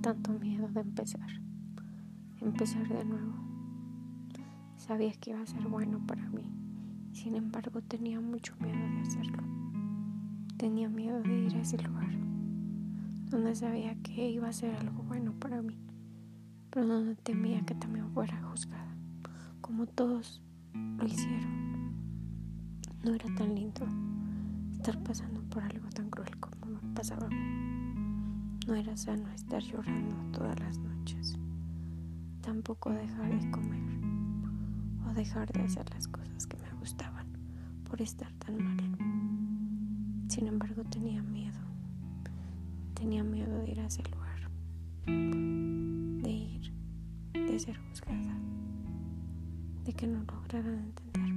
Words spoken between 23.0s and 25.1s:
No era tan lindo estar